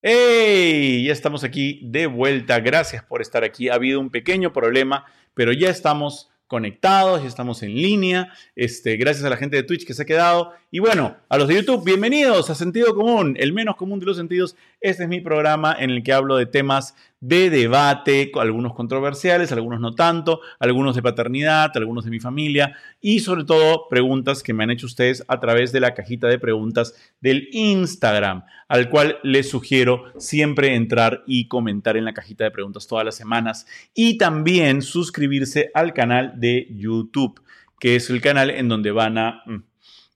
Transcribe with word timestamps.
¡Hey! 0.00 1.02
Ya 1.04 1.12
estamos 1.12 1.42
aquí 1.42 1.80
de 1.82 2.06
vuelta. 2.06 2.60
Gracias 2.60 3.02
por 3.02 3.20
estar 3.20 3.42
aquí. 3.42 3.68
Ha 3.68 3.74
habido 3.74 3.98
un 3.98 4.10
pequeño 4.10 4.52
problema, 4.52 5.04
pero 5.34 5.52
ya 5.52 5.70
estamos 5.70 6.30
conectados, 6.46 7.22
ya 7.22 7.26
estamos 7.26 7.64
en 7.64 7.74
línea. 7.74 8.32
Este, 8.54 8.96
gracias 8.96 9.24
a 9.24 9.28
la 9.28 9.36
gente 9.36 9.56
de 9.56 9.64
Twitch 9.64 9.84
que 9.84 9.94
se 9.94 10.02
ha 10.02 10.06
quedado. 10.06 10.52
Y 10.70 10.78
bueno, 10.78 11.16
a 11.28 11.36
los 11.36 11.48
de 11.48 11.56
YouTube, 11.56 11.84
bienvenidos 11.84 12.48
a 12.48 12.54
Sentido 12.54 12.94
Común, 12.94 13.34
el 13.40 13.52
menos 13.52 13.74
común 13.74 13.98
de 13.98 14.06
los 14.06 14.16
sentidos. 14.16 14.54
Este 14.80 15.02
es 15.02 15.08
mi 15.08 15.20
programa 15.20 15.74
en 15.76 15.90
el 15.90 16.04
que 16.04 16.12
hablo 16.12 16.36
de 16.36 16.46
temas 16.46 16.94
de 17.20 17.50
debate, 17.50 18.30
algunos 18.34 18.74
controversiales, 18.74 19.50
algunos 19.50 19.80
no 19.80 19.94
tanto, 19.94 20.40
algunos 20.60 20.94
de 20.94 21.02
paternidad, 21.02 21.70
algunos 21.74 22.04
de 22.04 22.10
mi 22.10 22.20
familia 22.20 22.76
y 23.00 23.20
sobre 23.20 23.44
todo 23.44 23.88
preguntas 23.88 24.42
que 24.42 24.54
me 24.54 24.64
han 24.64 24.70
hecho 24.70 24.86
ustedes 24.86 25.24
a 25.26 25.40
través 25.40 25.72
de 25.72 25.80
la 25.80 25.94
cajita 25.94 26.28
de 26.28 26.38
preguntas 26.38 26.94
del 27.20 27.48
Instagram, 27.52 28.44
al 28.68 28.88
cual 28.88 29.18
les 29.22 29.50
sugiero 29.50 30.04
siempre 30.18 30.74
entrar 30.74 31.24
y 31.26 31.48
comentar 31.48 31.96
en 31.96 32.04
la 32.04 32.14
cajita 32.14 32.44
de 32.44 32.50
preguntas 32.50 32.86
todas 32.86 33.04
las 33.04 33.16
semanas 33.16 33.66
y 33.94 34.16
también 34.18 34.82
suscribirse 34.82 35.70
al 35.74 35.92
canal 35.92 36.34
de 36.36 36.68
YouTube, 36.70 37.40
que 37.80 37.96
es 37.96 38.10
el 38.10 38.20
canal 38.20 38.50
en 38.50 38.68
donde 38.68 38.92
van 38.92 39.18
a 39.18 39.42
mm, 39.44 39.56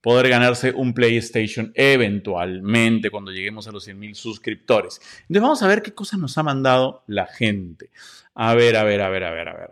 poder 0.03 0.29
ganarse 0.29 0.73
un 0.73 0.93
PlayStation 0.93 1.73
eventualmente 1.75 3.11
cuando 3.11 3.31
lleguemos 3.31 3.69
a 3.69 3.73
los 3.73 3.87
100.000 3.89 4.15
suscriptores. 4.15 5.01
Entonces 5.23 5.43
vamos 5.43 5.63
a 5.63 5.69
ver 5.69 5.81
qué 5.81 5.95
cosas 5.95 6.19
nos 6.19 6.37
ha 6.37 6.43
mandado 6.43 7.05
la 7.07 7.27
gente. 7.27 7.91
A 8.35 8.55
ver, 8.55 8.77
a 8.77 8.83
ver, 8.83 9.01
a 9.01 9.09
ver, 9.09 9.25
a 9.25 9.31
ver, 9.31 9.49
a 9.49 9.55
ver. 9.55 9.71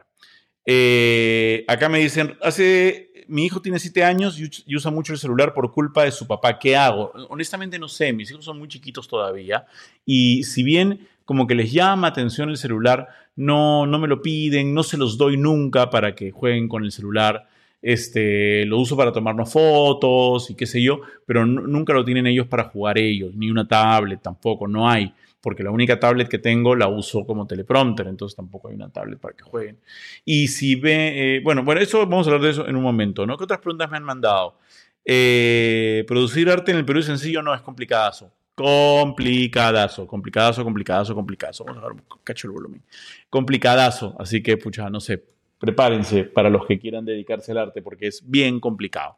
Eh, 0.65 1.65
acá 1.67 1.89
me 1.89 1.99
dicen, 1.99 2.37
hace, 2.43 3.11
mi 3.27 3.45
hijo 3.45 3.61
tiene 3.61 3.81
7 3.81 4.05
años 4.05 4.39
y 4.39 4.77
usa 4.77 4.91
mucho 4.93 5.13
el 5.13 5.19
celular 5.19 5.53
por 5.53 5.73
culpa 5.73 6.05
de 6.05 6.13
su 6.13 6.29
papá. 6.29 6.59
¿Qué 6.61 6.77
hago? 6.77 7.13
Honestamente 7.29 7.79
no 7.79 7.89
sé, 7.89 8.13
mis 8.13 8.31
hijos 8.31 8.45
son 8.45 8.59
muy 8.59 8.69
chiquitos 8.69 9.09
todavía 9.09 9.67
y 10.07 10.45
si 10.45 10.63
bien 10.63 11.09
como 11.25 11.47
que 11.47 11.55
les 11.55 11.73
llama 11.73 12.09
atención 12.09 12.51
el 12.51 12.57
celular, 12.57 13.09
no, 13.37 13.87
no 13.87 13.99
me 13.99 14.09
lo 14.09 14.21
piden, 14.21 14.75
no 14.75 14.83
se 14.83 14.97
los 14.97 15.17
doy 15.17 15.37
nunca 15.37 15.89
para 15.91 16.15
que 16.15 16.31
jueguen 16.31 16.69
con 16.69 16.85
el 16.85 16.93
celular 16.93 17.49
este, 17.83 18.65
lo 18.67 18.79
uso 18.79 18.97
para 18.97 19.13
tomarnos 19.13 19.53
fotos 19.53 20.51
y 20.51 20.55
qué 20.55 20.67
sé 20.67 20.83
yo, 20.83 21.01
pero 21.27 21.47
nunca 21.47 21.93
lo 21.93 22.05
tienen 22.05 22.27
ellos 22.27 22.47
para 22.47 22.65
jugar 22.65 22.99
ellos, 22.99 23.35
ni 23.35 23.51
una 23.51 23.67
tablet 23.67 24.21
tampoco, 24.21 24.69
no 24.69 24.89
hay, 24.89 25.15
porque 25.41 25.63
la 25.63 25.71
única 25.71 25.99
tablet 25.99 26.29
que 26.29 26.39
tengo 26.39 26.75
la 26.75 26.89
uso 26.89 27.25
como 27.25 27.47
teleprompter, 27.47 28.07
entonces 28.07 28.37
tampoco 28.37 28.69
hay 28.69 28.75
una 28.75 28.91
tablet 28.91 29.19
para 29.19 29.35
que 29.35 29.43
jueguen. 29.43 29.79
Y 30.25 30.49
si 30.49 30.75
ve, 30.75 31.37
eh, 31.37 31.41
bueno, 31.43 31.65
bueno, 31.65 31.81
eso 31.81 32.01
vamos 32.01 32.27
a 32.27 32.31
hablar 32.31 32.45
de 32.45 32.51
eso 32.51 32.69
en 32.69 32.77
un 32.77 32.83
momento, 32.83 33.27
¿no? 33.27 33.37
¿Qué 33.37 33.45
otras 33.45 33.61
preguntas 33.61 33.91
me 33.91 33.97
han 33.97 34.05
mandado? 34.05 34.57
Eh, 35.05 36.05
producir 36.07 36.51
arte 36.51 36.73
en 36.73 36.79
el 36.79 36.85
Perú 36.85 37.03
sencillo 37.03 37.43
no 37.43 37.55
es 37.55 37.63
complicadazo. 37.63 38.31
Complicadazo, 38.55 40.07
complicadazo, 40.07 40.63
complicadazo, 40.65 41.15
complicadazo. 41.15 41.65
Vamos 41.65 41.83
a 41.83 41.87
ver 41.87 41.97
cacho 42.23 42.47
el 42.47 42.53
volumen. 42.53 42.83
Complicadazo, 43.31 44.15
así 44.19 44.43
que, 44.43 44.59
pucha, 44.59 44.91
no 44.91 45.01
sé, 45.01 45.25
prepárense 45.61 46.25
para 46.25 46.51
los 46.51 46.67
que 46.67 46.81
quieran 46.81 47.05
dedicarse 47.05 47.53
al 47.53 47.59
arte 47.59 47.83
porque 47.83 48.09
es 48.09 48.29
bien 48.29 48.59
complicado. 48.59 49.17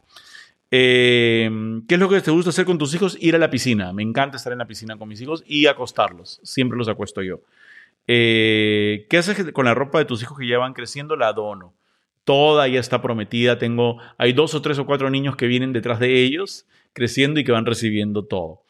Eh, 0.71 1.49
¿Qué 1.87 1.95
es 1.95 2.01
lo 2.01 2.09
que 2.09 2.21
te 2.21 2.31
gusta 2.31 2.51
hacer 2.51 2.65
con 2.65 2.79
tus 2.79 2.95
hijos? 2.95 3.17
Ir 3.21 3.37
a 3.37 3.39
la 3.39 3.49
piscina. 3.49 3.93
Me 3.93 4.03
encanta 4.03 4.37
estar 4.37 4.53
en 4.53 4.59
la 4.59 4.67
piscina 4.67 4.99
con 4.99 5.09
mis 5.09 5.21
hijos 5.21 5.45
y 5.47 5.67
acostarlos. 5.67 6.41
Siempre 6.43 6.77
los 6.77 6.89
acuesto 6.89 7.23
yo. 7.23 7.41
Eh, 8.09 9.07
¿Qué 9.09 9.19
haces 9.19 9.53
con 9.53 9.65
la 9.65 9.75
ropa 9.75 9.99
de 9.99 10.05
tus 10.05 10.23
hijos 10.23 10.37
que 10.39 10.47
ya 10.47 10.59
van 10.59 10.75
creciendo? 10.75 11.15
La 11.15 11.33
dono. 11.33 11.75
Toda 12.25 12.67
ya 12.69 12.81
está 12.81 13.01
prometida. 13.01 13.59
Tengo, 13.59 13.99
hay 14.19 14.33
dos 14.33 14.55
o 14.55 14.63
tres 14.63 14.79
o 14.79 14.87
cuatro 14.87 15.11
niños 15.11 15.37
que 15.37 15.47
vienen 15.47 15.73
detrás 15.73 16.01
de 16.01 16.23
ellos 16.23 16.67
creciendo 16.93 17.39
y 17.39 17.45
que 17.45 17.53
van 17.53 17.67
recibiendo 17.67 18.25
todo. 18.25 18.63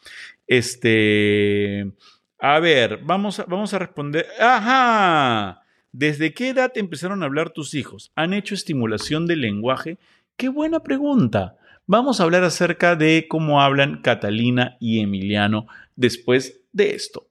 Este, 0.45 1.91
a 2.37 2.59
ver, 2.59 2.99
vamos 3.03 3.39
a, 3.39 3.45
vamos 3.45 3.73
a 3.73 3.79
responder. 3.79 4.27
¡Ajá! 4.39 5.62
¿Desde 5.95 6.33
qué 6.33 6.49
edad 6.49 6.71
empezaron 6.73 7.21
a 7.21 7.27
hablar 7.27 7.51
tus 7.51 7.75
hijos? 7.75 8.11
¿Han 8.15 8.33
hecho 8.33 8.55
estimulación 8.55 9.27
del 9.27 9.41
lenguaje? 9.41 9.99
¡Qué 10.37 10.49
buena 10.49 10.79
pregunta! 10.81 11.55
Vamos 11.85 12.19
a 12.19 12.23
hablar 12.23 12.43
acerca 12.43 12.95
de 12.95 13.27
cómo 13.29 13.61
hablan 13.61 14.01
Catalina 14.01 14.75
y 14.79 15.01
Emiliano 15.01 15.67
después 15.95 16.61
de 16.71 16.95
esto. 16.95 17.27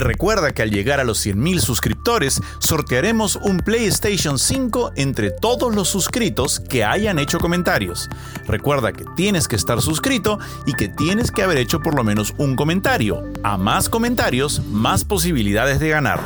Recuerda 0.00 0.52
que 0.52 0.62
al 0.62 0.70
llegar 0.70 1.00
a 1.00 1.04
los 1.04 1.24
100.000 1.24 1.60
suscriptores, 1.60 2.40
sortearemos 2.58 3.36
un 3.36 3.58
PlayStation 3.58 4.38
5 4.38 4.92
entre 4.96 5.30
todos 5.30 5.74
los 5.74 5.88
suscritos 5.88 6.60
que 6.60 6.84
hayan 6.84 7.18
hecho 7.18 7.38
comentarios. 7.38 8.08
Recuerda 8.46 8.92
que 8.92 9.04
tienes 9.16 9.48
que 9.48 9.56
estar 9.56 9.80
suscrito 9.80 10.38
y 10.66 10.74
que 10.74 10.88
tienes 10.88 11.30
que 11.30 11.42
haber 11.42 11.58
hecho 11.58 11.80
por 11.80 11.94
lo 11.94 12.04
menos 12.04 12.34
un 12.38 12.56
comentario. 12.56 13.24
A 13.42 13.56
más 13.56 13.88
comentarios, 13.88 14.64
más 14.66 15.04
posibilidades 15.04 15.80
de 15.80 15.88
ganar. 15.88 16.20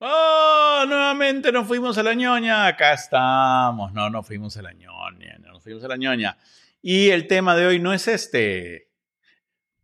¡Oh! 0.00 0.84
Nuevamente 0.86 1.50
nos 1.52 1.66
fuimos 1.66 1.98
a 1.98 2.02
la 2.02 2.14
ñoña. 2.14 2.66
Acá 2.66 2.92
estamos. 2.92 3.92
No, 3.92 4.10
no 4.10 4.22
fuimos 4.22 4.56
a 4.56 4.62
la 4.62 4.72
ñoña. 4.72 5.38
No 5.40 5.52
nos 5.52 5.62
fuimos 5.62 5.82
a 5.84 5.88
la 5.88 5.96
ñoña. 5.96 6.38
Y 6.80 7.10
el 7.10 7.26
tema 7.26 7.56
de 7.56 7.66
hoy 7.66 7.78
no 7.80 7.92
es 7.92 8.06
este. 8.08 8.88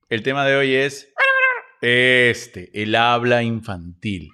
El 0.09 0.23
tema 0.23 0.45
de 0.45 0.57
hoy 0.57 0.75
es 0.75 1.13
este, 1.85 2.71
el 2.83 2.95
habla 2.95 3.43
infantil. 3.43 4.31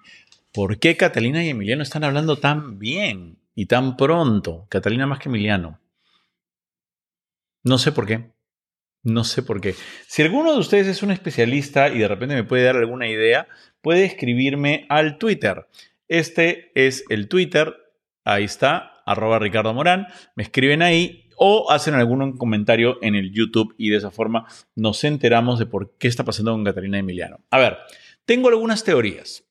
¿Por 0.52 0.78
qué 0.78 0.96
Catalina 0.96 1.44
y 1.44 1.50
Emiliano 1.50 1.82
están 1.82 2.04
hablando 2.04 2.36
tan 2.36 2.78
bien 2.78 3.38
y 3.54 3.66
tan 3.66 3.96
pronto? 3.96 4.66
Catalina 4.68 5.06
más 5.06 5.18
que 5.18 5.28
Emiliano. 5.28 5.80
No 7.62 7.78
sé 7.78 7.92
por 7.92 8.06
qué. 8.06 8.30
No 9.02 9.24
sé 9.24 9.42
por 9.42 9.60
qué. 9.60 9.74
Si 10.06 10.22
alguno 10.22 10.52
de 10.52 10.58
ustedes 10.58 10.86
es 10.86 11.02
un 11.02 11.10
especialista 11.10 11.88
y 11.88 11.98
de 11.98 12.08
repente 12.08 12.34
me 12.34 12.44
puede 12.44 12.64
dar 12.64 12.76
alguna 12.76 13.08
idea, 13.08 13.48
puede 13.80 14.04
escribirme 14.04 14.86
al 14.88 15.18
Twitter. 15.18 15.66
Este 16.08 16.70
es 16.74 17.04
el 17.08 17.28
Twitter. 17.28 17.74
Ahí 18.24 18.44
está, 18.44 19.02
arroba 19.06 19.38
Ricardo 19.38 19.72
Morán. 19.74 20.06
Me 20.36 20.42
escriben 20.42 20.82
ahí 20.82 21.19
o 21.42 21.70
hacen 21.70 21.94
algún 21.94 22.36
comentario 22.36 22.98
en 23.00 23.14
el 23.14 23.32
YouTube 23.32 23.74
y 23.78 23.88
de 23.88 23.96
esa 23.96 24.10
forma 24.10 24.46
nos 24.76 25.02
enteramos 25.04 25.58
de 25.58 25.64
por 25.64 25.96
qué 25.96 26.06
está 26.06 26.22
pasando 26.22 26.52
con 26.52 26.64
Catalina 26.64 26.98
Emiliano. 26.98 27.40
A 27.50 27.58
ver, 27.58 27.78
tengo 28.26 28.50
algunas 28.50 28.84
teorías, 28.84 29.48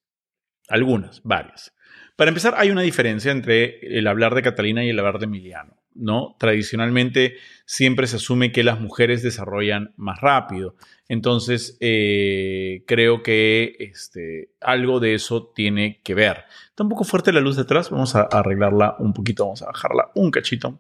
algunas, 0.68 1.24
varias. 1.24 1.74
Para 2.16 2.30
empezar, 2.30 2.54
hay 2.58 2.70
una 2.70 2.84
diferencia 2.84 3.32
entre 3.32 3.80
el 3.98 4.06
hablar 4.06 4.36
de 4.36 4.44
Catalina 4.44 4.86
y 4.86 4.90
el 4.90 5.00
hablar 5.00 5.18
de 5.18 5.26
Emiliano. 5.26 5.80
¿no? 5.96 6.36
Tradicionalmente 6.40 7.38
siempre 7.66 8.06
se 8.06 8.18
asume 8.18 8.52
que 8.52 8.64
las 8.64 8.80
mujeres 8.80 9.24
desarrollan 9.24 9.96
más 9.98 10.22
rápido. 10.22 10.76
Entonces, 11.08 11.76
eh, 11.80 12.84
creo 12.86 13.24
que 13.24 13.78
este, 13.80 14.52
algo 14.62 15.00
de 15.00 15.16
eso 15.16 15.52
tiene 15.56 16.02
que 16.04 16.14
ver. 16.14 16.46
Está 16.68 16.84
un 16.84 16.90
poco 16.90 17.04
fuerte 17.04 17.34
la 17.34 17.42
luz 17.42 17.58
detrás. 17.58 17.90
Vamos 17.90 18.16
a 18.16 18.22
arreglarla 18.22 18.96
un 19.00 19.12
poquito. 19.14 19.46
Vamos 19.46 19.64
a 19.64 19.68
bajarla 19.68 20.12
un 20.14 20.30
cachito. 20.30 20.80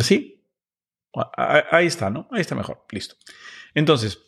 ¿Sí? 0.00 0.44
Ahí 1.36 1.86
está, 1.86 2.10
¿no? 2.10 2.28
Ahí 2.30 2.40
está 2.40 2.54
mejor. 2.54 2.84
Listo. 2.90 3.16
Entonces, 3.74 4.18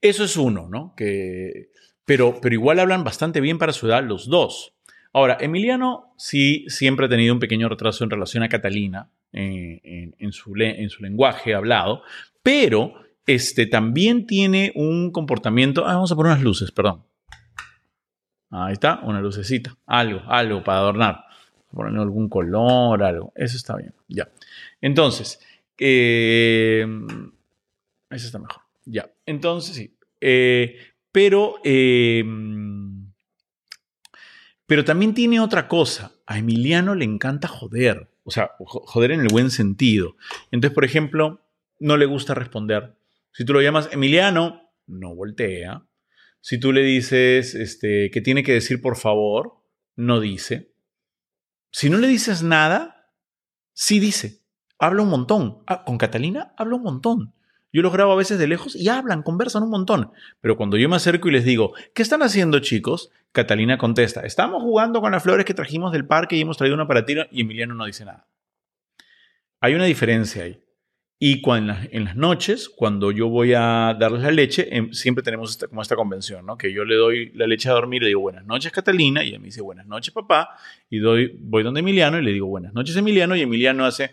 eso 0.00 0.24
es 0.24 0.36
uno, 0.36 0.68
¿no? 0.68 0.94
Que, 0.96 1.70
pero, 2.04 2.40
pero 2.40 2.54
igual 2.54 2.80
hablan 2.80 3.04
bastante 3.04 3.40
bien 3.40 3.58
para 3.58 3.72
su 3.72 3.86
edad 3.86 4.04
los 4.04 4.28
dos. 4.28 4.74
Ahora, 5.12 5.36
Emiliano 5.40 6.14
sí 6.16 6.64
siempre 6.68 7.06
ha 7.06 7.08
tenido 7.08 7.34
un 7.34 7.40
pequeño 7.40 7.68
retraso 7.68 8.04
en 8.04 8.10
relación 8.10 8.42
a 8.42 8.48
Catalina 8.48 9.10
eh, 9.32 10.12
en, 10.18 10.32
su, 10.32 10.52
en, 10.56 10.88
su, 10.90 11.02
lenguaje 11.02 11.54
hablado, 11.54 12.02
pero 12.42 12.94
este, 13.26 13.66
también 13.66 14.26
tiene 14.26 14.72
un 14.76 15.10
comportamiento. 15.10 15.86
Ah, 15.86 15.94
vamos 15.94 16.12
a 16.12 16.16
poner 16.16 16.32
unas 16.32 16.44
luces, 16.44 16.70
perdón. 16.70 17.04
Ahí 18.50 18.72
está, 18.72 19.00
una 19.04 19.20
lucecita, 19.20 19.76
algo, 19.86 20.22
algo 20.26 20.62
para 20.64 20.78
adornar. 20.78 21.24
Poner 21.72 22.00
algún 22.00 22.28
color, 22.28 23.02
algo. 23.02 23.32
Eso 23.36 23.56
está 23.56 23.76
bien, 23.76 23.94
ya. 24.08 24.28
Entonces, 24.80 25.40
eh, 25.78 26.86
eso 28.10 28.26
está 28.26 28.38
mejor. 28.38 28.62
Ya. 28.84 29.10
Entonces, 29.24 29.76
sí. 29.76 29.96
Eh, 30.20 30.76
pero, 31.12 31.56
eh, 31.64 32.24
pero 34.66 34.84
también 34.84 35.14
tiene 35.14 35.40
otra 35.40 35.68
cosa. 35.68 36.12
A 36.26 36.38
Emiliano 36.38 36.94
le 36.94 37.04
encanta 37.04 37.48
joder. 37.48 38.08
O 38.24 38.30
sea, 38.30 38.50
joder 38.58 39.12
en 39.12 39.20
el 39.20 39.28
buen 39.28 39.50
sentido. 39.50 40.16
Entonces, 40.50 40.74
por 40.74 40.84
ejemplo, 40.84 41.40
no 41.78 41.96
le 41.96 42.06
gusta 42.06 42.34
responder. 42.34 42.94
Si 43.32 43.44
tú 43.44 43.52
lo 43.52 43.62
llamas 43.62 43.88
Emiliano, 43.92 44.70
no 44.86 45.14
voltea. 45.14 45.84
Si 46.40 46.58
tú 46.58 46.72
le 46.72 46.82
dices 46.82 47.54
este, 47.54 48.10
que 48.10 48.20
tiene 48.20 48.42
que 48.42 48.52
decir 48.52 48.80
por 48.80 48.96
favor, 48.96 49.56
no 49.96 50.20
dice. 50.20 50.69
Si 51.70 51.90
no 51.90 51.98
le 51.98 52.08
dices 52.08 52.42
nada, 52.42 53.12
sí 53.72 54.00
dice 54.00 54.40
habla 54.80 55.02
un 55.02 55.10
montón. 55.10 55.58
Ah, 55.66 55.84
con 55.84 55.98
Catalina 55.98 56.52
habla 56.56 56.76
un 56.76 56.82
montón. 56.82 57.34
Yo 57.72 57.82
los 57.82 57.92
grabo 57.92 58.12
a 58.12 58.16
veces 58.16 58.38
de 58.38 58.48
lejos 58.48 58.74
y 58.74 58.88
hablan, 58.88 59.22
conversan 59.22 59.62
un 59.62 59.70
montón. 59.70 60.10
Pero 60.40 60.56
cuando 60.56 60.76
yo 60.76 60.88
me 60.88 60.96
acerco 60.96 61.28
y 61.28 61.32
les 61.32 61.44
digo, 61.44 61.72
¿qué 61.94 62.02
están 62.02 62.22
haciendo 62.22 62.58
chicos? 62.58 63.12
Catalina 63.30 63.78
contesta, 63.78 64.22
estamos 64.22 64.60
jugando 64.62 65.00
con 65.00 65.12
las 65.12 65.22
flores 65.22 65.44
que 65.44 65.54
trajimos 65.54 65.92
del 65.92 66.04
parque 66.04 66.34
y 66.34 66.40
hemos 66.40 66.56
traído 66.56 66.74
una 66.74 66.88
para 66.88 67.04
ti 67.04 67.14
y 67.30 67.42
Emiliano 67.42 67.74
no 67.74 67.84
dice 67.84 68.04
nada. 68.04 68.26
Hay 69.60 69.74
una 69.74 69.84
diferencia 69.84 70.42
ahí. 70.42 70.60
Y 71.22 71.42
cuando, 71.42 71.74
en 71.90 72.04
las 72.04 72.16
noches, 72.16 72.70
cuando 72.70 73.12
yo 73.12 73.28
voy 73.28 73.52
a 73.52 73.94
darles 74.00 74.22
la 74.22 74.30
leche, 74.30 74.74
em, 74.74 74.90
siempre 74.94 75.22
tenemos 75.22 75.58
como 75.68 75.82
esta 75.82 75.94
convención, 75.94 76.46
¿no? 76.46 76.56
Que 76.56 76.72
yo 76.72 76.86
le 76.86 76.94
doy 76.94 77.30
la 77.34 77.46
leche 77.46 77.68
a 77.68 77.72
dormir, 77.72 78.00
le 78.00 78.08
digo 78.08 78.22
buenas 78.22 78.46
noches 78.46 78.72
Catalina, 78.72 79.22
y 79.22 79.28
ella 79.28 79.38
me 79.38 79.44
dice 79.44 79.60
buenas 79.60 79.86
noches 79.86 80.14
papá, 80.14 80.56
y 80.88 80.98
doy, 80.98 81.36
voy 81.38 81.62
donde 81.62 81.80
Emiliano 81.80 82.18
y 82.18 82.22
le 82.22 82.32
digo 82.32 82.46
buenas 82.46 82.72
noches 82.72 82.96
Emiliano, 82.96 83.36
y 83.36 83.42
Emiliano 83.42 83.84
hace... 83.84 84.12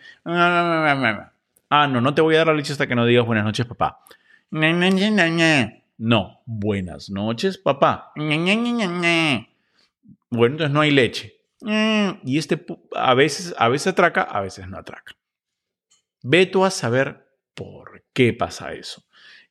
Ah, 1.70 1.88
no, 1.88 2.02
no 2.02 2.14
te 2.14 2.22
voy 2.22 2.36
a 2.36 2.40
dar 2.40 2.48
la 2.48 2.54
leche 2.56 2.74
hasta 2.74 2.88
que 2.88 2.96
no 2.96 3.06
digas 3.06 3.26
buenas 3.26 3.46
noches 3.46 3.66
papá. 3.66 4.02
No, 5.98 6.42
buenas 6.46 7.10
noches 7.10 7.58
papá. 7.58 8.12
Bueno, 10.30 10.56
entonces 10.56 10.74
no 10.74 10.82
hay 10.82 10.92
leche. 10.92 11.38
Y 12.26 12.38
este 12.38 12.66
a 12.94 13.14
veces, 13.14 13.56
a 13.58 13.70
veces 13.70 13.88
atraca, 13.88 14.24
a 14.24 14.42
veces 14.42 14.68
no 14.68 14.78
atraca. 14.78 15.17
Ve 16.30 16.46
tú 16.46 16.66
a 16.66 16.72
saber 16.72 17.26
por 17.54 18.04
qué 18.12 18.34
pasa 18.34 18.74
eso. 18.74 19.02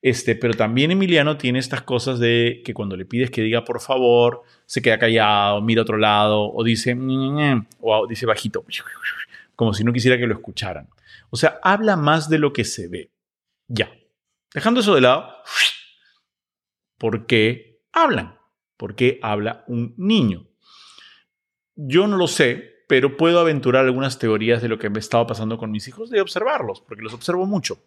Este, 0.02 0.36
pero 0.36 0.52
también 0.52 0.90
Emiliano 0.90 1.38
tiene 1.38 1.58
estas 1.58 1.80
cosas 1.80 2.18
de 2.18 2.60
que 2.66 2.74
cuando 2.74 2.98
le 2.98 3.06
pides 3.06 3.30
que 3.30 3.40
diga 3.40 3.64
por 3.64 3.80
favor, 3.80 4.42
se 4.66 4.82
queda 4.82 4.98
callado, 4.98 5.62
mira 5.62 5.80
a 5.80 5.84
otro 5.84 5.96
lado, 5.96 6.52
o 6.52 6.62
dice, 6.62 6.94
o 7.80 8.06
dice 8.06 8.26
bajito, 8.26 8.62
como 9.54 9.72
si 9.72 9.84
no 9.84 9.92
quisiera 9.94 10.18
que 10.18 10.26
lo 10.26 10.34
escucharan. 10.34 10.90
O 11.30 11.38
sea, 11.38 11.58
habla 11.62 11.96
más 11.96 12.28
de 12.28 12.38
lo 12.38 12.52
que 12.52 12.64
se 12.64 12.88
ve. 12.88 13.10
Ya. 13.68 13.90
Dejando 14.52 14.80
eso 14.80 14.94
de 14.94 15.00
lado, 15.00 15.32
¿por 16.98 17.26
qué 17.26 17.80
hablan? 17.90 18.38
¿Por 18.76 18.96
qué 18.96 19.18
habla 19.22 19.64
un 19.66 19.94
niño? 19.96 20.46
Yo 21.74 22.06
no 22.06 22.18
lo 22.18 22.28
sé, 22.28 22.75
pero 22.86 23.16
puedo 23.16 23.40
aventurar 23.40 23.84
algunas 23.84 24.18
teorías 24.18 24.62
de 24.62 24.68
lo 24.68 24.78
que 24.78 24.90
me 24.90 24.98
estaba 24.98 25.26
pasando 25.26 25.58
con 25.58 25.70
mis 25.70 25.88
hijos 25.88 26.10
de 26.10 26.20
observarlos, 26.20 26.80
porque 26.80 27.02
los 27.02 27.14
observo 27.14 27.46
mucho. 27.46 27.82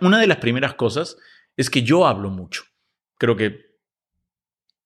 Una 0.00 0.18
de 0.18 0.26
las 0.26 0.38
primeras 0.38 0.74
cosas 0.74 1.18
es 1.56 1.68
que 1.68 1.82
yo 1.82 2.06
hablo 2.06 2.30
mucho. 2.30 2.64
Creo 3.18 3.36
que 3.36 3.76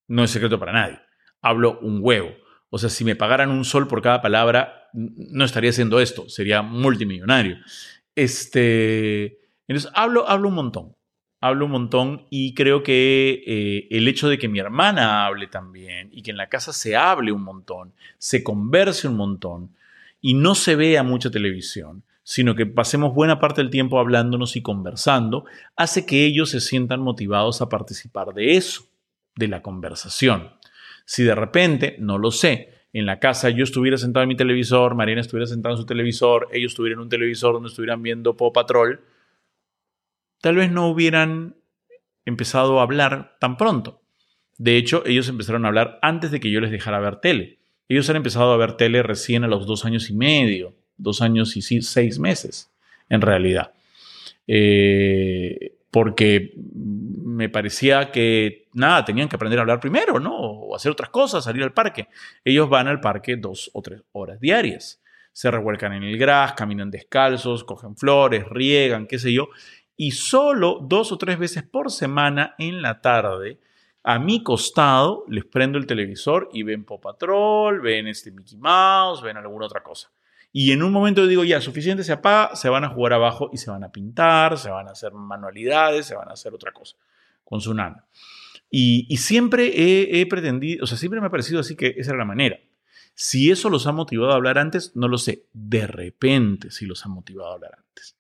no 0.09 0.25
es 0.25 0.31
secreto 0.31 0.59
para 0.59 0.73
nadie. 0.73 1.01
Hablo 1.41 1.79
un 1.81 2.01
huevo. 2.03 2.35
O 2.71 2.79
sea, 2.79 2.91
si 2.91 3.05
me 3.05 3.15
pagaran 3.15 3.51
un 3.51 3.65
sol 3.65 3.87
por 3.87 4.03
cada 4.03 4.21
palabra, 4.21 4.89
no 4.93 5.45
estaría 5.45 5.71
haciendo 5.71 6.01
esto, 6.01 6.29
sería 6.29 6.63
multimillonario. 6.63 7.59
Este, 8.17 9.39
entonces, 9.69 9.91
hablo, 9.95 10.29
hablo 10.29 10.49
un 10.49 10.55
montón 10.55 10.97
hablo 11.45 11.67
un 11.67 11.73
montón 11.73 12.23
y 12.31 12.55
creo 12.55 12.83
que 12.83 13.43
eh, 13.47 13.87
el 13.91 14.09
hecho 14.09 14.31
de 14.31 14.39
que 14.39 14.49
mi 14.49 14.61
hermana 14.61 15.27
hable 15.27 15.47
también 15.47 16.09
y 16.11 16.23
que 16.23 16.31
en 16.31 16.39
la 16.39 16.49
casa 16.49 16.73
se 16.73 16.97
hable 16.97 17.33
un 17.33 17.43
montón, 17.43 17.93
se 18.17 18.43
converse 18.43 19.09
un 19.09 19.17
montón 19.17 19.69
y 20.23 20.33
no 20.33 20.55
se 20.55 20.75
vea 20.75 21.03
mucha 21.03 21.31
televisión, 21.31 22.03
sino 22.23 22.55
que 22.55 22.65
pasemos 22.65 23.15
buena 23.15 23.41
parte 23.41 23.61
del 23.61 23.71
tiempo 23.71 23.99
hablándonos 23.99 24.57
y 24.57 24.63
conversando, 24.63 25.45
hace 25.77 26.07
que 26.07 26.25
ellos 26.25 26.49
se 26.49 26.61
sientan 26.61 27.01
motivados 27.01 27.61
a 27.61 27.69
participar 27.69 28.33
de 28.33 28.57
eso, 28.57 28.87
de 29.37 29.49
la 29.49 29.61
conversación. 29.61 30.49
Si 31.05 31.25
de 31.25 31.35
repente, 31.35 31.97
no 31.99 32.17
lo 32.17 32.31
sé, 32.31 32.71
en 32.95 33.05
la 33.05 33.19
casa 33.19 33.51
yo 33.51 33.65
estuviera 33.65 33.99
sentado 33.99 34.23
en 34.23 34.31
mi 34.31 34.37
televisor, 34.37 34.95
Mariana 34.95 35.21
estuviera 35.21 35.47
sentada 35.47 35.75
en 35.75 35.79
su 35.79 35.85
televisor, 35.85 36.49
ellos 36.53 36.73
estuvieran 36.73 37.01
en 37.01 37.03
un 37.03 37.09
televisor 37.11 37.53
donde 37.53 37.69
estuvieran 37.69 38.03
viendo 38.03 38.35
Paw 38.35 38.51
Patrol, 38.51 39.03
tal 40.45 40.57
vez 40.57 40.71
no 40.71 40.89
hubieran 40.89 41.57
empezado 42.27 42.79
a 42.79 42.83
hablar 42.83 43.39
tan 43.41 43.57
pronto. 43.57 44.03
De 44.59 44.77
hecho, 44.77 45.03
ellos 45.07 45.27
empezaron 45.31 45.65
a 45.65 45.69
hablar 45.69 45.99
antes 46.03 46.31
de 46.31 46.39
que 46.39 46.51
yo 46.51 46.61
les 46.61 46.71
dejara 46.71 47.01
ver 47.01 47.17
tele. 47.17 47.61
Ellos 47.89 48.11
han 48.11 48.17
empezado 48.17 48.53
a 48.53 48.59
ver 48.59 48.77
tele 48.77 49.03
recién 49.03 49.45
a 49.45 49.49
los 49.49 49.67
dos 49.67 49.87
años 49.87 50.11
y 50.11 50.15
medio, 50.15 50.75
dos 50.99 51.23
años 51.23 51.57
y 51.57 51.63
seis 51.63 52.19
meses, 52.19 52.71
en 53.09 53.23
realidad. 53.23 53.73
Eh, 54.47 55.79
porque 55.91 56.53
me 56.75 57.49
parecía 57.49 58.11
que, 58.11 58.69
nada, 58.75 59.03
tenían 59.03 59.31
que 59.31 59.37
aprender 59.37 59.61
a 59.61 59.63
hablar 59.63 59.81
primero, 59.81 60.21
¿no? 60.21 60.37
O 60.37 60.77
hacer 60.77 60.93
otras 60.93 61.09
cosas, 61.09 61.45
salir 61.45 61.63
al 61.63 61.73
parque. 61.73 62.09
Ellos 62.45 62.69
van 62.69 62.87
al 62.87 63.01
parque 63.01 63.37
dos 63.37 63.71
o 63.73 63.81
tres 63.81 64.03
horas 64.13 64.39
diarias. 64.41 65.01
Se 65.33 65.51
revuelcan 65.51 65.95
en 65.95 66.03
el 66.03 66.19
gras, 66.19 66.53
caminan 66.53 66.91
descalzos, 66.91 67.65
cogen 67.65 67.97
flores, 67.97 68.47
riegan, 68.47 69.07
qué 69.07 69.19
sé 69.19 69.33
yo, 69.33 69.49
y 69.97 70.13
solo 70.13 70.79
dos 70.83 71.13
o 71.13 71.19
tres 71.19 71.39
veces 71.39 71.63
por 71.63 71.91
semana 71.91 72.55
en 72.59 72.83
la 72.83 73.01
tarde, 73.01 73.61
a 74.03 74.19
mi 74.19 74.43
costado, 74.43 75.25
les 75.29 75.45
prendo 75.45 75.79
el 75.79 75.87
televisor 75.87 76.51
y 76.53 76.63
ven 76.63 76.85
Pop 76.85 77.03
Patrol, 77.03 77.81
ven 77.81 78.07
este 78.07 78.31
Mickey 78.31 78.59
Mouse, 78.59 79.23
ven 79.23 79.37
alguna 79.37 79.67
otra 79.67 79.83
cosa. 79.83 80.11
Y 80.53 80.73
en 80.73 80.83
un 80.83 80.93
momento 80.93 81.27
digo, 81.27 81.43
ya, 81.43 81.61
suficiente, 81.61 82.05
se 82.05 82.13
apaga, 82.13 82.55
se 82.55 82.69
van 82.69 82.85
a 82.85 82.89
jugar 82.89 83.15
abajo 83.15 83.51
y 83.53 83.57
se 83.57 83.71
van 83.71 83.83
a 83.83 83.91
pintar, 83.91 84.59
se 84.59 84.71
van 84.71 84.89
a 84.89 84.93
hacer 84.93 85.13
manualidades, 85.13 86.07
se 86.07 86.15
van 86.15 86.29
a 86.29 86.35
hacer 86.35 86.55
otra 86.55 86.73
cosa 86.73 86.97
con 87.45 87.61
su 87.61 87.75
nana. 87.75 88.05
Y, 88.71 89.17
siempre 89.17 89.67
he, 89.67 90.21
he, 90.21 90.27
pretendido, 90.27 90.85
o 90.85 90.87
sea, 90.87 90.99
siempre 90.99 91.21
me 91.21 91.29
ha 91.29 91.31
parecido 91.31 91.61
así 91.61 91.77
que 91.77 91.95
esa 91.97 92.11
era 92.11 92.19
la 92.19 92.25
manera. 92.25 92.59
Si 93.15 93.51
eso 93.51 93.71
los 93.71 93.87
ha 93.87 93.93
motivado 93.93 94.33
a 94.33 94.35
hablar 94.35 94.59
antes, 94.59 94.97
no 94.97 95.09
lo 95.09 95.19
sé. 95.19 95.47
De 95.53 95.87
repente 95.87 96.71
sí 96.71 96.85
los 96.85 97.07
ha 97.07 97.09
motivado 97.09 97.51
a 97.51 97.55
hablar 97.55 97.77
antes. 97.79 98.17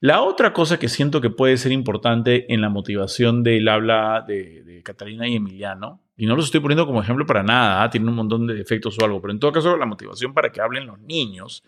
La 0.00 0.22
otra 0.22 0.52
cosa 0.52 0.78
que 0.78 0.88
siento 0.88 1.20
que 1.20 1.30
puede 1.30 1.56
ser 1.56 1.72
importante 1.72 2.52
en 2.52 2.60
la 2.60 2.68
motivación 2.68 3.42
del 3.42 3.66
habla 3.68 4.24
de, 4.26 4.80
Catalina 4.84 5.26
y 5.26 5.34
Emiliano, 5.34 6.00
y 6.16 6.26
no 6.26 6.36
los 6.36 6.46
estoy 6.46 6.60
poniendo 6.60 6.86
como 6.86 7.02
ejemplo 7.02 7.26
para 7.26 7.42
nada, 7.42 7.82
¿ah? 7.82 7.90
tienen 7.90 8.08
un 8.08 8.14
montón 8.14 8.46
de 8.46 8.54
defectos 8.54 8.96
o 8.98 9.04
algo, 9.04 9.20
pero 9.20 9.32
en 9.32 9.40
todo 9.40 9.52
caso 9.52 9.76
la 9.76 9.86
motivación 9.86 10.32
para 10.32 10.50
que 10.50 10.60
hablen 10.60 10.86
los 10.86 11.00
niños 11.00 11.64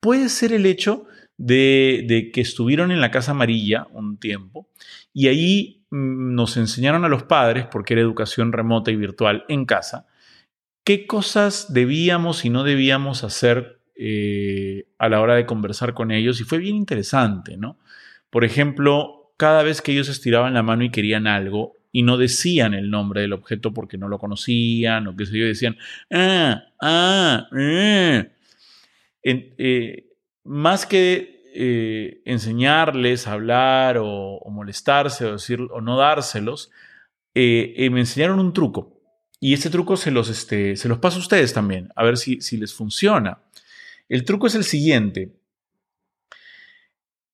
puede 0.00 0.28
ser 0.28 0.52
el 0.52 0.66
hecho 0.66 1.06
de, 1.36 2.30
que 2.32 2.40
estuvieron 2.40 2.90
en 2.92 3.00
la 3.00 3.10
Casa 3.10 3.32
Amarilla 3.32 3.88
un 3.90 4.18
tiempo 4.18 4.68
y 5.12 5.28
ahí 5.28 5.82
mm, 5.90 6.34
nos 6.34 6.56
enseñaron 6.56 7.04
a 7.04 7.08
los 7.08 7.24
padres, 7.24 7.66
porque 7.70 7.94
era 7.94 8.02
educación 8.02 8.52
remota 8.52 8.90
y 8.90 8.96
virtual 8.96 9.44
en 9.48 9.64
casa, 9.64 10.06
qué 10.84 11.06
cosas 11.06 11.72
debíamos 11.72 12.44
y 12.44 12.50
no 12.50 12.62
debíamos 12.62 13.24
hacer 13.24 13.80
eh, 13.96 14.86
a 14.98 15.08
la 15.08 15.20
hora 15.20 15.34
de 15.36 15.46
conversar 15.46 15.94
con 15.94 16.10
ellos 16.10 16.40
y 16.40 16.44
fue 16.44 16.58
bien 16.58 16.76
interesante, 16.76 17.56
¿no? 17.56 17.78
Por 18.30 18.44
ejemplo, 18.44 19.32
cada 19.36 19.62
vez 19.62 19.82
que 19.82 19.92
ellos 19.92 20.08
estiraban 20.08 20.54
la 20.54 20.62
mano 20.62 20.84
y 20.84 20.90
querían 20.90 21.26
algo 21.26 21.74
y 21.92 22.02
no 22.02 22.16
decían 22.16 22.74
el 22.74 22.90
nombre 22.90 23.20
del 23.20 23.32
objeto 23.32 23.72
porque 23.72 23.96
no 23.98 24.08
lo 24.08 24.18
conocían 24.18 25.06
o 25.06 25.16
qué 25.16 25.26
sé 25.26 25.38
yo, 25.38 25.46
decían, 25.46 25.76
ah, 26.12 26.64
ah, 26.80 27.48
eh". 27.56 28.30
Eh, 29.22 30.06
más 30.44 30.86
que 30.86 31.32
enseñarles 32.24 33.28
a 33.28 33.32
hablar 33.32 33.96
o, 34.00 34.40
molestarse 34.50 35.24
o, 35.24 35.32
decir, 35.32 35.60
o 35.70 35.80
no 35.80 35.96
dárselos, 35.96 36.72
me 37.34 38.00
enseñaron 38.00 38.40
un 38.40 38.52
truco. 38.52 39.00
Y 39.40 39.52
ese 39.52 39.70
truco 39.70 39.96
se 39.96 40.10
los, 40.10 40.30
este, 40.30 40.74
se 40.74 40.88
los 40.88 40.98
paso 40.98 41.18
a 41.18 41.20
ustedes 41.20 41.52
también, 41.52 41.90
a 41.94 42.02
ver 42.02 42.16
si, 42.16 42.40
si 42.40 42.56
les 42.56 42.74
funciona. 42.74 43.43
El 44.08 44.24
truco 44.24 44.46
es 44.46 44.54
el 44.54 44.64
siguiente. 44.64 45.36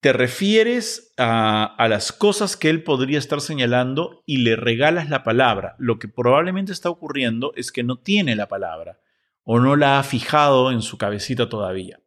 Te 0.00 0.12
refieres 0.14 1.12
a, 1.18 1.76
las 1.90 2.12
cosas 2.12 2.56
que 2.56 2.70
él 2.70 2.82
podría 2.82 3.18
estar 3.18 3.40
señalando 3.40 4.22
y 4.24 4.38
le 4.38 4.56
regalas 4.56 5.10
la 5.10 5.24
palabra. 5.24 5.76
Lo 5.78 5.98
que 5.98 6.08
probablemente 6.08 6.72
está 6.72 6.88
ocurriendo 6.88 7.52
es 7.54 7.70
que 7.70 7.82
no 7.82 7.98
tiene 7.98 8.34
la 8.34 8.48
palabra 8.48 9.00
o 9.42 9.60
no 9.60 9.76
la 9.76 9.98
ha 9.98 10.02
fijado 10.02 10.70
en 10.70 10.80
su 10.80 10.96
cabecita 10.96 11.48
todavía. 11.48 12.00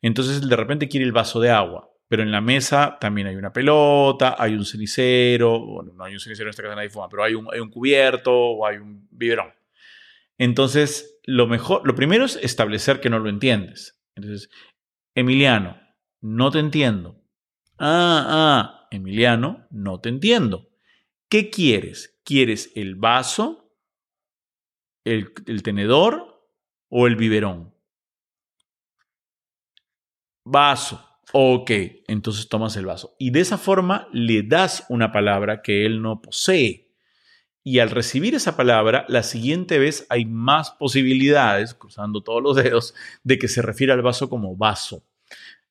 Entonces 0.00 0.48
de 0.48 0.56
repente 0.56 0.88
quiere 0.88 1.04
el 1.04 1.12
vaso 1.12 1.40
de 1.40 1.50
agua, 1.50 1.90
pero 2.08 2.22
en 2.22 2.30
la 2.30 2.40
mesa 2.40 2.96
también 3.00 3.26
hay 3.26 3.34
una 3.34 3.52
pelota, 3.52 4.36
hay 4.38 4.54
un 4.54 4.64
cenicero, 4.64 5.58
bueno, 5.58 5.92
no 5.94 6.04
hay 6.04 6.14
un 6.14 6.20
cenicero 6.20 6.48
en 6.48 6.50
esta 6.50 6.62
casa 6.62 6.76
nadie 6.76 6.90
fuma, 6.90 7.08
pero 7.08 7.24
hay 7.24 7.34
un, 7.34 7.48
hay 7.52 7.60
un 7.60 7.70
cubierto 7.70 8.32
o 8.32 8.66
hay 8.66 8.76
un 8.76 9.08
biberón. 9.10 9.52
Entonces, 10.38 11.18
lo 11.24 11.46
mejor, 11.46 11.82
lo 11.84 11.94
primero 11.94 12.24
es 12.24 12.36
establecer 12.36 13.00
que 13.00 13.10
no 13.10 13.18
lo 13.18 13.28
entiendes. 13.28 13.95
Entonces, 14.16 14.50
Emiliano, 15.14 15.78
no 16.22 16.50
te 16.50 16.58
entiendo. 16.58 17.22
Ah, 17.78 18.26
ah, 18.28 18.88
Emiliano, 18.90 19.66
no 19.70 20.00
te 20.00 20.08
entiendo. 20.08 20.70
¿Qué 21.28 21.50
quieres? 21.50 22.18
¿Quieres 22.24 22.72
el 22.74 22.96
vaso, 22.96 23.74
el, 25.04 25.32
tenedor 25.62 26.48
o 26.88 27.06
el 27.06 27.16
biberón? 27.16 27.74
Vaso. 30.44 31.02
Ok, 31.32 31.70
entonces 32.06 32.48
tomas 32.48 32.76
el 32.76 32.86
vaso. 32.86 33.16
Y 33.18 33.30
de 33.30 33.40
esa 33.40 33.58
forma 33.58 34.08
le 34.12 34.42
das 34.42 34.86
una 34.88 35.12
palabra 35.12 35.60
que 35.60 35.84
él 35.84 36.00
no 36.00 36.22
posee 36.22 36.85
y 37.66 37.80
al 37.80 37.90
recibir 37.90 38.36
esa 38.36 38.56
palabra, 38.56 39.04
la 39.08 39.24
siguiente 39.24 39.80
vez 39.80 40.06
hay 40.08 40.24
más 40.24 40.70
posibilidades, 40.70 41.74
cruzando 41.74 42.22
todos 42.22 42.40
los 42.40 42.54
dedos, 42.54 42.94
de 43.24 43.40
que 43.40 43.48
se 43.48 43.60
refiera 43.60 43.92
al 43.92 44.02
vaso 44.02 44.30
como 44.30 44.54
vaso. 44.54 45.02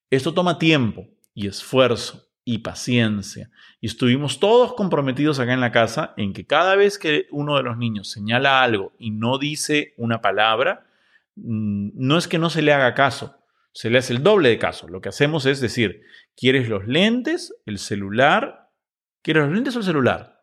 Esto 0.10 0.34
toma 0.34 0.60
tiempo 0.60 1.08
y 1.34 1.48
esfuerzo, 1.48 2.28
y 2.44 2.58
paciencia. 2.58 3.50
Y 3.80 3.88
estuvimos 3.88 4.42
todos 4.42 4.74
comprometidos 4.74 5.40
acá 5.40 5.54
en 5.54 5.62
la 5.62 5.72
casa 5.72 6.14
en 6.18 6.34
que 6.34 6.46
cada 6.46 6.76
vez 6.76 7.00
que 7.00 7.28
uno 7.32 7.56
de 7.56 7.64
los 7.64 7.78
niños 7.78 8.12
señala 8.12 8.62
algo 8.62 8.92
y 9.00 9.12
no 9.12 9.38
dice 9.38 9.94
una 9.96 10.20
palabra, 10.20 10.86
mm, 11.38 11.92
no 11.94 12.18
es 12.18 12.28
que 12.28 12.40
no 12.40 12.50
se 12.50 12.62
le 12.62 12.74
haga 12.74 12.94
caso, 12.94 13.38
se 13.72 13.90
le 13.90 14.00
hace 14.00 14.12
el 14.12 14.22
doble 14.22 14.50
de 14.50 14.60
caso. 14.60 14.90
Lo 14.90 15.00
que 15.00 15.08
hacemos 15.08 15.46
es 15.46 15.62
decir, 15.62 16.02
¿quieres 16.36 16.68
los 16.68 16.86
lentes, 16.90 17.56
el 17.66 17.80
celular? 17.80 18.70
¿Quieres 19.22 19.46
los 19.46 19.54
lentes 19.54 19.78
o 19.78 19.80
el 19.80 19.86
celular? 19.86 20.35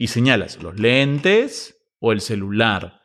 Y 0.00 0.06
señalas 0.06 0.62
los 0.62 0.80
lentes 0.80 1.78
o 1.98 2.12
el 2.12 2.22
celular. 2.22 3.02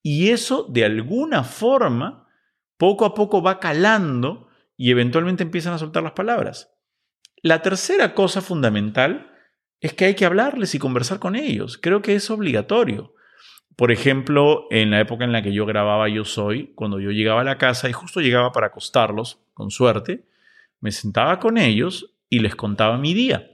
Y 0.00 0.28
eso 0.28 0.64
de 0.70 0.84
alguna 0.84 1.42
forma, 1.42 2.28
poco 2.76 3.04
a 3.04 3.14
poco 3.14 3.42
va 3.42 3.58
calando 3.58 4.46
y 4.76 4.92
eventualmente 4.92 5.42
empiezan 5.42 5.74
a 5.74 5.78
soltar 5.78 6.04
las 6.04 6.12
palabras. 6.12 6.72
La 7.42 7.62
tercera 7.62 8.14
cosa 8.14 8.42
fundamental 8.42 9.32
es 9.80 9.94
que 9.94 10.04
hay 10.04 10.14
que 10.14 10.24
hablarles 10.24 10.76
y 10.76 10.78
conversar 10.78 11.18
con 11.18 11.34
ellos. 11.34 11.78
Creo 11.78 12.00
que 12.00 12.14
es 12.14 12.30
obligatorio. 12.30 13.12
Por 13.74 13.90
ejemplo, 13.90 14.68
en 14.70 14.92
la 14.92 15.00
época 15.00 15.24
en 15.24 15.32
la 15.32 15.42
que 15.42 15.52
yo 15.52 15.66
grababa 15.66 16.08
Yo 16.08 16.24
Soy, 16.24 16.72
cuando 16.76 17.00
yo 17.00 17.10
llegaba 17.10 17.40
a 17.40 17.44
la 17.44 17.58
casa 17.58 17.88
y 17.88 17.92
justo 17.92 18.20
llegaba 18.20 18.52
para 18.52 18.68
acostarlos, 18.68 19.40
con 19.52 19.72
suerte, 19.72 20.22
me 20.78 20.92
sentaba 20.92 21.40
con 21.40 21.58
ellos 21.58 22.14
y 22.30 22.38
les 22.38 22.54
contaba 22.54 22.98
mi 22.98 23.14
día. 23.14 23.50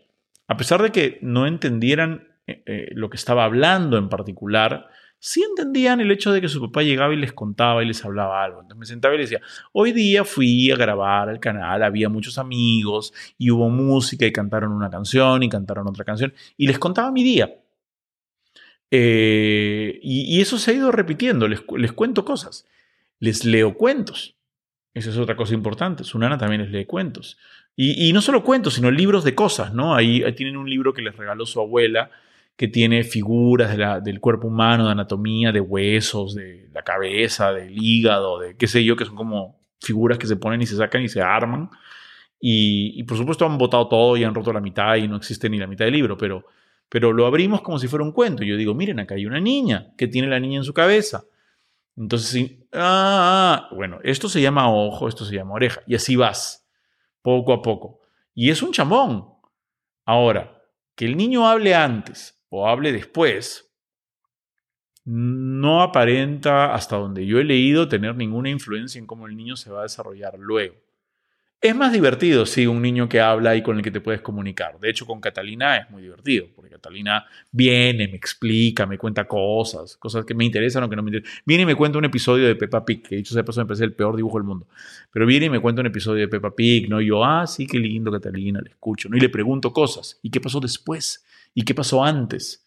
A 0.46 0.58
pesar 0.58 0.82
de 0.82 0.92
que 0.92 1.18
no 1.22 1.46
entendieran 1.46 2.31
eh, 2.46 2.62
eh, 2.66 2.88
lo 2.94 3.08
que 3.08 3.16
estaba 3.16 3.44
hablando 3.44 3.96
en 3.96 4.08
particular, 4.08 4.88
sí 5.22 5.40
entendían 5.48 6.00
el 6.00 6.10
hecho 6.10 6.32
de 6.32 6.40
que 6.40 6.48
su 6.48 6.60
papá 6.60 6.82
llegaba 6.82 7.14
y 7.14 7.16
les 7.16 7.32
contaba 7.32 7.84
y 7.84 7.86
les 7.86 8.04
hablaba 8.04 8.42
algo. 8.42 8.60
Entonces 8.60 8.78
me 8.78 8.86
sentaba 8.86 9.14
y 9.14 9.18
les 9.18 9.30
decía, 9.30 9.46
hoy 9.70 9.92
día 9.92 10.24
fui 10.24 10.68
a 10.72 10.76
grabar 10.76 11.28
al 11.28 11.38
canal, 11.38 11.84
había 11.84 12.08
muchos 12.08 12.38
amigos 12.38 13.14
y 13.38 13.52
hubo 13.52 13.68
música 13.68 14.26
y 14.26 14.32
cantaron 14.32 14.72
una 14.72 14.90
canción 14.90 15.44
y 15.44 15.48
cantaron 15.48 15.86
otra 15.86 16.04
canción 16.04 16.34
y 16.56 16.66
les 16.66 16.80
contaba 16.80 17.12
mi 17.12 17.22
día. 17.22 17.54
Eh, 18.90 20.00
y, 20.02 20.40
eso 20.40 20.58
se 20.58 20.72
ha 20.72 20.74
ido 20.74 20.90
repitiendo, 20.90 21.46
les, 21.46 21.60
cuento 21.92 22.24
cosas, 22.24 22.66
les 23.20 23.44
leo 23.44 23.74
cuentos. 23.74 24.34
Esa 24.92 25.10
es 25.10 25.18
otra 25.18 25.36
cosa 25.36 25.54
importante. 25.54 26.02
Su 26.02 26.18
nana 26.18 26.36
también 26.36 26.62
les 26.62 26.70
lee 26.72 26.84
cuentos. 26.84 27.38
Y, 27.76 28.12
no 28.12 28.20
solo 28.20 28.42
cuentos, 28.42 28.74
sino 28.74 28.90
libros 28.90 29.22
de 29.22 29.36
cosas, 29.36 29.72
¿no? 29.72 29.94
ahí 29.94 30.24
tienen 30.34 30.56
un 30.56 30.68
libro 30.68 30.92
que 30.92 31.00
les 31.00 31.16
regaló 31.16 31.46
su 31.46 31.60
abuela 31.60 32.10
que 32.62 32.68
tiene 32.68 33.02
figuras 33.02 33.76
del 34.04 34.20
cuerpo 34.20 34.46
humano, 34.46 34.86
de 34.86 34.92
anatomía, 34.92 35.50
de 35.50 35.60
huesos, 35.60 36.36
de 36.36 36.70
la 36.72 36.84
cabeza, 36.84 37.52
del 37.52 37.74
hígado, 37.76 38.38
de 38.38 38.56
qué 38.56 38.68
sé 38.68 38.84
yo, 38.84 38.94
que 38.94 39.04
son 39.04 39.16
como 39.16 39.58
figuras 39.80 40.16
que 40.16 40.28
se 40.28 40.36
ponen 40.36 40.62
y 40.62 40.66
se 40.66 40.76
sacan 40.76 41.02
y 41.02 41.08
se 41.08 41.20
arman. 41.20 41.70
Y, 42.38 43.02
por 43.02 43.18
supuesto 43.18 43.44
han 43.44 43.58
botado 43.58 43.88
todo 43.88 44.16
y 44.16 44.22
han 44.22 44.32
roto 44.32 44.52
la 44.52 44.60
mitad 44.60 44.94
y 44.94 45.08
no 45.08 45.16
existe 45.16 45.50
ni 45.50 45.58
la 45.58 45.66
mitad 45.66 45.86
del 45.86 45.94
libro, 45.94 46.16
pero, 46.16 46.44
pero 46.88 47.12
lo 47.12 47.26
abrimos 47.26 47.62
como 47.62 47.80
si 47.80 47.88
fuera 47.88 48.04
un 48.04 48.12
cuento. 48.12 48.44
Yo 48.44 48.56
digo, 48.56 48.74
miren, 48.74 49.00
acá 49.00 49.16
hay 49.16 49.26
una 49.26 49.40
niña, 49.40 49.92
¿qué 49.98 50.06
tiene 50.06 50.28
la 50.28 50.38
niña 50.38 50.58
en 50.58 50.64
su 50.64 50.72
cabeza? 50.72 51.24
Entonces, 51.96 52.48
ah, 52.74 53.66
ah, 53.70 53.74
bueno, 53.74 53.98
esto 54.04 54.28
se 54.28 54.40
llama 54.40 54.72
ojo, 54.72 55.08
esto 55.08 55.24
se 55.24 55.34
llama 55.34 55.54
oreja, 55.54 55.80
y 55.88 55.96
así 55.96 56.14
vas, 56.14 56.64
poco 57.22 57.54
a 57.54 57.60
poco. 57.60 58.02
Y 58.36 58.50
es 58.50 58.62
un 58.62 58.70
chamón. 58.70 59.30
Ahora, 60.04 60.62
que 60.94 61.06
el 61.06 61.16
niño 61.16 61.48
hable 61.48 61.74
antes 61.74 62.38
o 62.54 62.68
hable 62.68 62.92
después, 62.92 63.72
no 65.06 65.82
aparenta, 65.82 66.74
hasta 66.74 66.96
donde 66.96 67.24
yo 67.24 67.38
he 67.38 67.44
leído, 67.44 67.88
tener 67.88 68.14
ninguna 68.14 68.50
influencia 68.50 68.98
en 68.98 69.06
cómo 69.06 69.26
el 69.26 69.34
niño 69.36 69.56
se 69.56 69.70
va 69.70 69.80
a 69.80 69.84
desarrollar 69.84 70.38
luego. 70.38 70.74
Es 71.62 71.74
más 71.74 71.92
divertido, 71.92 72.44
sí, 72.44 72.66
un 72.66 72.82
niño 72.82 73.08
que 73.08 73.20
habla 73.20 73.56
y 73.56 73.62
con 73.62 73.78
el 73.78 73.82
que 73.82 73.90
te 73.90 74.02
puedes 74.02 74.20
comunicar. 74.20 74.78
De 74.80 74.90
hecho, 74.90 75.06
con 75.06 75.20
Catalina 75.20 75.78
es 75.78 75.88
muy 75.90 76.02
divertido, 76.02 76.48
porque 76.54 76.72
Catalina 76.72 77.24
viene, 77.50 78.06
me 78.08 78.16
explica, 78.16 78.84
me 78.84 78.98
cuenta 78.98 79.26
cosas, 79.26 79.96
cosas 79.96 80.26
que 80.26 80.34
me 80.34 80.44
interesan 80.44 80.82
o 80.82 80.90
que 80.90 80.96
no 80.96 81.02
me 81.02 81.10
interesan. 81.10 81.42
Viene 81.46 81.62
y 81.62 81.66
me 81.66 81.74
cuenta 81.74 81.96
un 81.96 82.04
episodio 82.04 82.46
de 82.48 82.56
Peppa 82.56 82.84
Pig, 82.84 83.02
que 83.02 83.16
dicho 83.16 83.32
sea 83.32 83.44
paso 83.44 83.60
me 83.62 83.66
parece 83.66 83.84
el 83.84 83.94
peor 83.94 84.14
dibujo 84.14 84.36
del 84.36 84.44
mundo. 84.44 84.66
Pero 85.10 85.24
viene 85.24 85.46
y 85.46 85.50
me 85.50 85.60
cuenta 85.60 85.80
un 85.80 85.86
episodio 85.86 86.20
de 86.20 86.28
Peppa 86.28 86.54
Pig, 86.54 86.90
¿no? 86.90 87.00
Y 87.00 87.06
yo, 87.06 87.24
ah, 87.24 87.46
sí, 87.46 87.66
qué 87.66 87.78
lindo, 87.78 88.12
Catalina, 88.12 88.60
le 88.60 88.70
escucho, 88.70 89.08
¿no? 89.08 89.16
Y 89.16 89.20
le 89.20 89.30
pregunto 89.30 89.72
cosas. 89.72 90.18
¿Y 90.20 90.30
qué 90.30 90.40
pasó 90.40 90.60
después? 90.60 91.24
¿Y 91.54 91.64
qué 91.64 91.74
pasó 91.74 92.04
antes? 92.04 92.66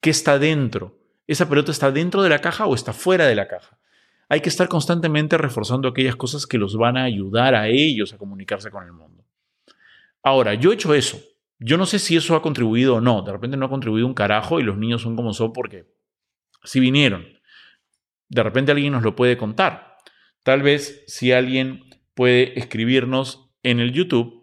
¿Qué 0.00 0.10
está 0.10 0.38
dentro? 0.38 0.98
¿Esa 1.26 1.48
pelota 1.48 1.72
está 1.72 1.90
dentro 1.90 2.22
de 2.22 2.28
la 2.28 2.40
caja 2.40 2.66
o 2.66 2.74
está 2.74 2.92
fuera 2.92 3.26
de 3.26 3.34
la 3.34 3.48
caja? 3.48 3.78
Hay 4.28 4.40
que 4.40 4.48
estar 4.48 4.68
constantemente 4.68 5.38
reforzando 5.38 5.88
aquellas 5.88 6.16
cosas 6.16 6.46
que 6.46 6.58
los 6.58 6.76
van 6.76 6.96
a 6.96 7.04
ayudar 7.04 7.54
a 7.54 7.68
ellos 7.68 8.12
a 8.12 8.18
comunicarse 8.18 8.70
con 8.70 8.84
el 8.84 8.92
mundo. 8.92 9.24
Ahora, 10.22 10.54
yo 10.54 10.70
he 10.70 10.74
hecho 10.74 10.94
eso. 10.94 11.20
Yo 11.58 11.76
no 11.76 11.86
sé 11.86 11.98
si 11.98 12.16
eso 12.16 12.34
ha 12.34 12.42
contribuido 12.42 12.96
o 12.96 13.00
no. 13.00 13.22
De 13.22 13.32
repente 13.32 13.56
no 13.56 13.66
ha 13.66 13.70
contribuido 13.70 14.06
un 14.06 14.14
carajo 14.14 14.60
y 14.60 14.64
los 14.64 14.76
niños 14.76 15.02
son 15.02 15.16
como 15.16 15.32
son 15.32 15.52
porque 15.52 15.86
así 16.62 16.80
vinieron. 16.80 17.26
De 18.28 18.42
repente 18.42 18.72
alguien 18.72 18.92
nos 18.92 19.04
lo 19.04 19.14
puede 19.14 19.36
contar. 19.36 19.96
Tal 20.42 20.62
vez 20.62 21.04
si 21.06 21.32
alguien 21.32 21.84
puede 22.14 22.58
escribirnos 22.58 23.50
en 23.62 23.80
el 23.80 23.92
YouTube 23.92 24.35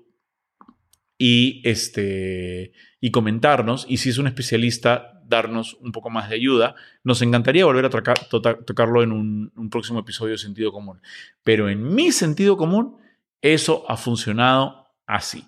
y 1.25 1.61
este 1.63 2.73
y 2.99 3.11
comentarnos, 3.11 3.85
y 3.87 3.95
si 3.95 4.09
es 4.09 4.17
un 4.17 4.27
especialista, 4.27 5.21
darnos 5.23 5.75
un 5.75 5.93
poco 5.93 6.09
más 6.09 6.27
de 6.27 6.35
ayuda. 6.35 6.75
Nos 7.01 7.21
encantaría 7.21 7.63
volver 7.63 7.85
a 7.85 7.89
tocarlo 7.89 9.03
en 9.03 9.13
un, 9.13 9.69
próximo 9.69 9.99
episodio 9.99 10.33
de 10.33 10.37
Sentido 10.37 10.73
Común. 10.73 10.99
Pero 11.41 11.69
en 11.69 11.95
mi 11.95 12.11
sentido 12.11 12.57
común, 12.57 12.97
eso 13.41 13.85
ha 13.87 13.95
funcionado 13.95 14.89
así. 15.07 15.45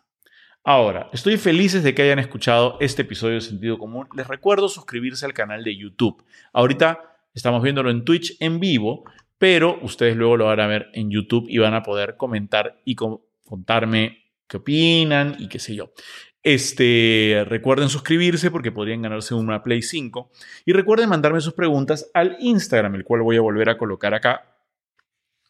Ahora, 0.64 1.10
estoy 1.12 1.36
felices 1.36 1.84
de 1.84 1.94
que 1.94 2.04
hayan 2.04 2.20
escuchado 2.20 2.78
este 2.80 3.02
episodio 3.02 3.34
de 3.34 3.42
Sentido 3.42 3.78
Común. 3.78 4.08
Les 4.16 4.30
recuerdo 4.30 4.70
suscribirse 4.70 5.26
al 5.26 5.34
canal 5.34 5.66
de 5.66 5.76
YouTube. 5.76 6.24
Ahorita 6.54 7.18
estamos 7.34 7.62
viéndolo 7.62 7.90
en 7.90 8.06
Twitch 8.06 8.38
en 8.40 8.62
vivo, 8.62 9.04
pero 9.38 9.78
ustedes 9.82 10.16
luego 10.16 10.38
lo 10.38 10.46
van 10.46 10.62
a 10.62 10.68
ver 10.68 10.88
en 10.94 11.12
YouTube 11.12 11.48
y 11.50 11.58
van 11.58 11.74
a 11.74 11.84
poder 11.84 12.16
comentar 12.16 12.82
y 12.86 12.96
contarme 12.96 14.25
qué 14.48 14.58
opinan 14.58 15.36
y 15.40 15.48
qué 15.48 15.60
sé 15.60 15.76
yo. 15.76 15.92
Este, 16.46 17.44
recuerden 17.48 17.90
suscribirse 17.90 18.52
porque 18.52 18.72
podrían 18.72 19.02
ganarse 19.02 19.34
una 19.34 19.64
Play 19.64 19.82
5. 19.82 20.32
Y 20.66 20.74
recuerden 20.74 21.10
mandarme 21.10 21.42
sus 21.42 21.54
preguntas 21.54 22.12
al 22.14 22.38
Instagram, 22.40 22.94
el 22.94 23.04
cual 23.04 23.24
voy 23.24 23.38
a 23.38 23.42
volver 23.42 23.68
a 23.70 23.80
colocar 23.80 24.14
acá. 24.14 24.56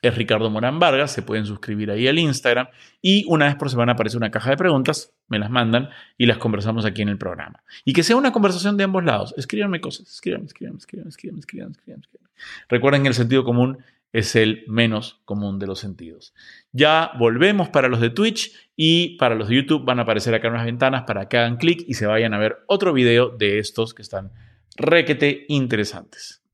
Es 0.02 0.16
Ricardo 0.16 0.50
Morán 0.50 0.80
Vargas, 0.80 1.12
se 1.12 1.22
pueden 1.22 1.46
suscribir 1.46 1.92
ahí 1.92 2.08
al 2.08 2.20
Instagram 2.20 2.68
y 3.02 3.26
una 3.28 3.46
vez 3.46 3.56
por 3.56 3.70
semana 3.70 3.94
aparece 3.94 4.18
una 4.18 4.30
caja 4.30 4.52
de 4.52 4.58
preguntas, 4.58 5.14
me 5.28 5.40
las 5.40 5.50
mandan 5.50 5.90
y 6.18 6.28
las 6.28 6.38
conversamos 6.38 6.86
aquí 6.86 7.02
en 7.02 7.10
el 7.10 7.18
programa. 7.18 7.64
Y 7.84 7.92
que 7.92 8.04
sea 8.04 8.16
una 8.16 8.32
conversación 8.32 8.78
de 8.78 8.84
ambos 8.84 9.04
lados. 9.04 9.34
Escríbanme 9.36 9.82
cosas, 9.82 10.08
escríbanme, 10.08 10.46
escríbanme, 10.46 10.78
escríbanme, 10.78 11.10
escríbanme, 11.10 11.40
escríbanme, 11.40 11.74
escríbanme. 11.74 12.30
Recuerden 12.70 13.06
el 13.06 13.14
sentido 13.16 13.44
común 13.44 13.80
es 14.16 14.38
el 14.38 14.64
menos 14.68 15.20
común 15.26 15.60
de 15.60 15.68
los 15.68 15.80
sentidos. 15.80 16.34
Ya 16.72 17.12
volvemos 17.20 17.68
para 17.68 17.90
los 17.90 18.00
de 18.00 18.10
Twitch 18.10 18.54
y 18.78 19.18
para 19.18 19.36
los 19.36 19.50
de 19.50 19.56
YouTube 19.56 19.84
van 19.84 20.00
a 20.00 20.04
aparecer 20.04 20.34
acá 20.34 20.48
unas 20.48 20.64
ventanas 20.64 21.04
para 21.04 21.28
que 21.28 21.38
hagan 21.38 21.58
clic 21.58 21.84
y 21.86 21.96
se 21.96 22.06
vayan 22.06 22.34
a 22.34 22.38
ver 22.38 22.60
otro 22.68 22.94
video 22.94 23.28
de 23.30 23.60
estos 23.60 23.94
que 23.94 24.02
están 24.02 24.32
requete 24.78 25.44
interesantes. 25.50 26.45